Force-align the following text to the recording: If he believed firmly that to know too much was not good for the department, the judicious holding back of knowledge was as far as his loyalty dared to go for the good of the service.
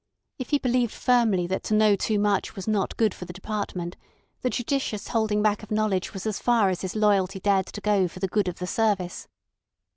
If 0.39 0.49
he 0.49 0.57
believed 0.57 0.93
firmly 0.95 1.45
that 1.45 1.61
to 1.65 1.75
know 1.75 1.95
too 1.95 2.17
much 2.17 2.55
was 2.55 2.67
not 2.67 2.97
good 2.97 3.13
for 3.13 3.25
the 3.25 3.33
department, 3.33 3.97
the 4.41 4.49
judicious 4.49 5.09
holding 5.09 5.43
back 5.43 5.61
of 5.61 5.69
knowledge 5.69 6.11
was 6.11 6.25
as 6.25 6.39
far 6.39 6.71
as 6.71 6.81
his 6.81 6.95
loyalty 6.95 7.39
dared 7.39 7.67
to 7.67 7.81
go 7.81 8.07
for 8.07 8.17
the 8.19 8.27
good 8.27 8.47
of 8.47 8.57
the 8.57 8.65
service. 8.65 9.27